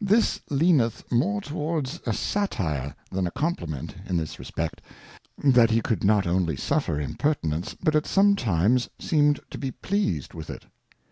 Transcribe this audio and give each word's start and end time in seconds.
This 0.00 0.40
leaneth 0.50 1.12
more 1.12 1.40
towards 1.40 2.00
a 2.04 2.12
Satire 2.12 2.96
than 3.12 3.24
a 3.24 3.30
Compliment, 3.30 3.94
in 4.04 4.16
this 4.16 4.36
respect, 4.40 4.82
that 5.44 5.70
he 5.70 5.80
could 5.80 6.02
not 6.02 6.26
only 6.26 6.56
suffer 6.56 7.00
Impertinence, 7.00 7.74
but 7.80 7.94
at 7.94 8.04
sometimes 8.04 8.88
seemed 8.98 9.38
to 9.48 9.58
be 9.58 9.70
pleased 9.70 10.34
with 10.34 10.50
it. 10.50 10.64